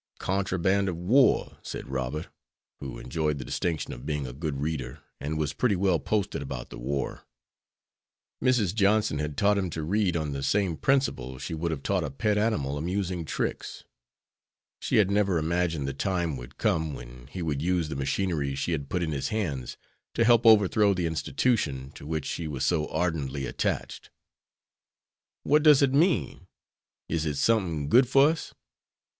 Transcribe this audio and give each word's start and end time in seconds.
"Contraband 0.17 0.89
of 0.89 0.97
war," 0.97 1.59
said 1.61 1.87
Robert, 1.87 2.27
who 2.79 2.97
enjoyed 2.97 3.37
the 3.37 3.45
distinction 3.45 3.93
of 3.93 4.03
being 4.03 4.25
a 4.25 4.33
good 4.33 4.59
reader, 4.59 5.03
and 5.19 5.37
was 5.37 5.53
pretty 5.53 5.75
well 5.75 5.99
posted 5.99 6.41
about 6.41 6.71
the 6.71 6.79
war. 6.79 7.27
Mrs. 8.43 8.73
Johnson 8.73 9.19
had 9.19 9.37
taught 9.37 9.59
him 9.59 9.69
to 9.69 9.83
read 9.83 10.17
on 10.17 10.31
the 10.31 10.41
same 10.41 10.75
principle 10.75 11.37
she 11.37 11.53
would 11.53 11.69
have 11.69 11.83
taught 11.83 12.03
a 12.03 12.09
pet 12.09 12.35
animal 12.35 12.79
amusing 12.79 13.25
tricks. 13.25 13.83
She 14.79 14.95
had 14.95 15.11
never 15.11 15.37
imagined 15.37 15.87
the 15.87 15.93
time 15.93 16.35
would 16.35 16.57
come 16.57 16.95
when 16.95 17.27
he 17.27 17.43
would 17.43 17.61
use 17.61 17.87
the 17.89 17.95
machinery 17.95 18.55
she 18.55 18.71
had 18.71 18.89
put 18.89 19.03
in 19.03 19.11
his 19.11 19.27
hands 19.27 19.77
to 20.15 20.25
help 20.25 20.47
overthrow 20.47 20.95
the 20.95 21.05
institution 21.05 21.91
to 21.91 22.07
which 22.07 22.25
she 22.25 22.47
was 22.47 22.65
so 22.65 22.87
ardently 22.87 23.45
attached. 23.45 24.09
"What 25.43 25.61
does 25.61 25.83
it 25.83 25.93
mean? 25.93 26.47
Is 27.07 27.23
it 27.23 27.35
somethin' 27.35 27.87
good 27.87 28.09
for 28.09 28.29
us?" 28.31 28.55